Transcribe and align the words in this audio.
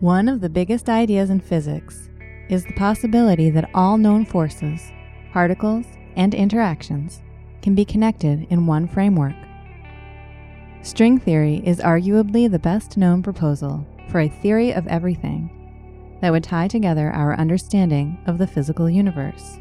One 0.00 0.28
of 0.28 0.40
the 0.40 0.48
biggest 0.48 0.88
ideas 0.88 1.30
in 1.30 1.40
physics 1.40 2.10
is 2.48 2.64
the 2.64 2.74
possibility 2.74 3.48
that 3.50 3.70
all 3.74 3.96
known 3.96 4.24
forces, 4.24 4.90
particles, 5.32 5.86
and 6.16 6.34
interactions 6.34 7.22
can 7.62 7.74
be 7.74 7.84
connected 7.84 8.46
in 8.50 8.66
one 8.66 8.88
framework. 8.88 9.36
String 10.82 11.18
theory 11.18 11.62
is 11.64 11.78
arguably 11.78 12.50
the 12.50 12.58
best 12.58 12.96
known 12.96 13.22
proposal 13.22 13.86
for 14.08 14.20
a 14.20 14.28
theory 14.28 14.72
of 14.72 14.86
everything 14.88 15.48
that 16.20 16.32
would 16.32 16.44
tie 16.44 16.68
together 16.68 17.10
our 17.10 17.34
understanding 17.38 18.18
of 18.26 18.38
the 18.38 18.46
physical 18.46 18.90
universe. 18.90 19.58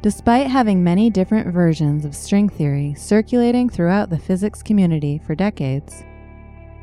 Despite 0.00 0.46
having 0.46 0.84
many 0.84 1.10
different 1.10 1.52
versions 1.52 2.04
of 2.04 2.14
string 2.14 2.48
theory 2.48 2.94
circulating 2.94 3.68
throughout 3.68 4.10
the 4.10 4.18
physics 4.18 4.62
community 4.62 5.18
for 5.18 5.34
decades, 5.34 6.04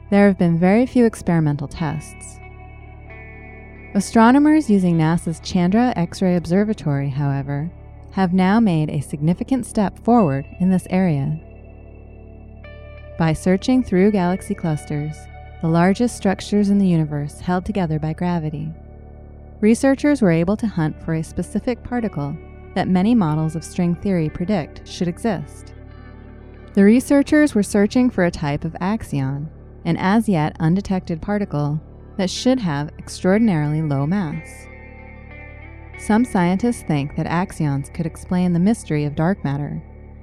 there 0.09 0.27
have 0.27 0.37
been 0.37 0.59
very 0.59 0.85
few 0.85 1.05
experimental 1.05 1.67
tests. 1.67 2.39
Astronomers 3.95 4.69
using 4.69 4.97
NASA's 4.97 5.39
Chandra 5.39 5.93
X 5.95 6.21
ray 6.21 6.35
Observatory, 6.35 7.09
however, 7.09 7.71
have 8.11 8.33
now 8.33 8.59
made 8.59 8.89
a 8.89 9.01
significant 9.01 9.65
step 9.65 9.97
forward 9.99 10.45
in 10.59 10.69
this 10.69 10.87
area. 10.89 11.39
By 13.17 13.33
searching 13.33 13.83
through 13.83 14.11
galaxy 14.11 14.53
clusters, 14.53 15.15
the 15.61 15.67
largest 15.69 16.17
structures 16.17 16.69
in 16.69 16.77
the 16.77 16.87
universe 16.87 17.39
held 17.39 17.65
together 17.65 17.97
by 17.97 18.13
gravity, 18.13 18.71
researchers 19.61 20.21
were 20.21 20.31
able 20.31 20.57
to 20.57 20.67
hunt 20.67 21.01
for 21.01 21.15
a 21.15 21.23
specific 21.23 21.81
particle 21.81 22.37
that 22.75 22.89
many 22.89 23.15
models 23.15 23.55
of 23.55 23.63
string 23.63 23.95
theory 23.95 24.29
predict 24.29 24.87
should 24.87 25.07
exist. 25.07 25.73
The 26.73 26.83
researchers 26.83 27.55
were 27.55 27.63
searching 27.63 28.09
for 28.09 28.25
a 28.25 28.31
type 28.31 28.65
of 28.65 28.73
axion, 28.81 29.47
an 29.85 29.97
as 29.97 30.27
yet 30.27 30.55
undetected 30.59 31.21
particle 31.21 31.79
that 32.17 32.29
should 32.29 32.59
have 32.59 32.91
extraordinarily 32.99 33.81
low 33.81 34.05
mass. 34.05 34.67
Some 35.99 36.25
scientists 36.25 36.83
think 36.83 37.15
that 37.15 37.27
axions 37.27 37.93
could 37.93 38.05
explain 38.05 38.51
the 38.51 38.59
mystery 38.59 39.05
of 39.05 39.15
dark 39.15 39.43
matter, 39.43 39.81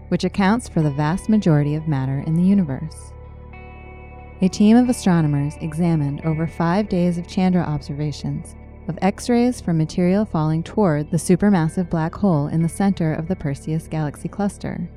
which 0.09 0.25
accounts 0.25 0.69
for 0.69 0.83
the 0.83 0.91
vast 0.91 1.29
majority 1.29 1.75
of 1.75 1.89
matter 1.89 2.23
in 2.27 2.35
the 2.35 2.43
universe. 2.43 3.13
A 4.43 4.49
team 4.49 4.77
of 4.77 4.89
astronomers 4.89 5.55
examined 5.61 6.21
over 6.23 6.47
five 6.47 6.89
days 6.89 7.17
of 7.17 7.29
Chandra 7.29 7.63
observations 7.63 8.57
of 8.89 8.99
X 9.01 9.29
rays 9.29 9.61
from 9.61 9.79
material 9.79 10.25
falling 10.25 10.63
toward 10.63 11.11
the 11.11 11.17
supermassive 11.17 11.89
black 11.89 12.15
hole 12.15 12.49
in 12.49 12.63
the 12.63 12.69
center 12.69 13.15
of 13.15 13.29
the 13.29 13.37
Perseus 13.37 13.87
galaxy 13.87 14.29
cluster. 14.29 14.91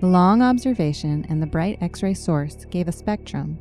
The 0.00 0.06
long 0.06 0.42
observation 0.42 1.24
and 1.30 1.42
the 1.42 1.46
bright 1.46 1.78
X 1.80 2.02
ray 2.02 2.12
source 2.12 2.66
gave 2.66 2.86
a 2.86 2.92
spectrum, 2.92 3.58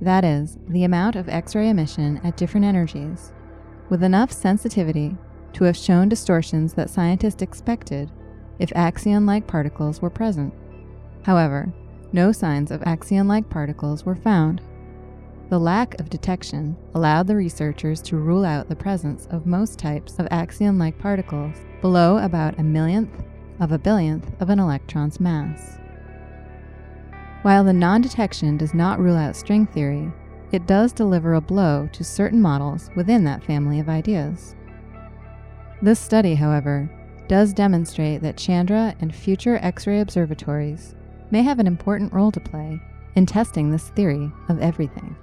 that 0.00 0.24
is, 0.24 0.56
the 0.68 0.84
amount 0.84 1.14
of 1.14 1.28
X 1.28 1.54
ray 1.54 1.68
emission 1.68 2.22
at 2.24 2.38
different 2.38 2.64
energies, 2.64 3.32
with 3.90 4.02
enough 4.02 4.32
sensitivity 4.32 5.14
to 5.52 5.64
have 5.64 5.76
shown 5.76 6.08
distortions 6.08 6.72
that 6.72 6.88
scientists 6.88 7.42
expected 7.42 8.10
if 8.58 8.70
axion 8.70 9.26
like 9.26 9.46
particles 9.46 10.00
were 10.00 10.08
present. 10.08 10.54
However, 11.22 11.70
no 12.12 12.32
signs 12.32 12.70
of 12.70 12.80
axion 12.82 13.26
like 13.26 13.50
particles 13.50 14.06
were 14.06 14.16
found. 14.16 14.62
The 15.50 15.60
lack 15.60 16.00
of 16.00 16.08
detection 16.08 16.76
allowed 16.94 17.26
the 17.26 17.36
researchers 17.36 18.00
to 18.02 18.16
rule 18.16 18.46
out 18.46 18.70
the 18.70 18.76
presence 18.76 19.26
of 19.30 19.44
most 19.44 19.78
types 19.78 20.18
of 20.18 20.26
axion 20.30 20.78
like 20.78 20.98
particles 20.98 21.56
below 21.82 22.16
about 22.18 22.58
a 22.58 22.62
millionth 22.62 23.22
of 23.60 23.72
a 23.72 23.78
billionth 23.78 24.30
of 24.40 24.50
an 24.50 24.58
electron's 24.58 25.20
mass. 25.20 25.78
While 27.42 27.64
the 27.64 27.72
non 27.72 28.00
detection 28.00 28.56
does 28.56 28.74
not 28.74 28.98
rule 28.98 29.16
out 29.16 29.36
string 29.36 29.66
theory, 29.66 30.10
it 30.52 30.66
does 30.66 30.92
deliver 30.92 31.34
a 31.34 31.40
blow 31.40 31.88
to 31.92 32.04
certain 32.04 32.40
models 32.40 32.90
within 32.96 33.24
that 33.24 33.44
family 33.44 33.80
of 33.80 33.88
ideas. 33.88 34.54
This 35.82 35.98
study, 35.98 36.34
however, 36.34 36.90
does 37.28 37.52
demonstrate 37.52 38.22
that 38.22 38.36
Chandra 38.36 38.94
and 39.00 39.14
future 39.14 39.58
X 39.62 39.86
ray 39.86 40.00
observatories 40.00 40.94
may 41.30 41.42
have 41.42 41.58
an 41.58 41.66
important 41.66 42.12
role 42.12 42.32
to 42.32 42.40
play 42.40 42.80
in 43.14 43.26
testing 43.26 43.70
this 43.70 43.88
theory 43.90 44.30
of 44.48 44.60
everything. 44.60 45.16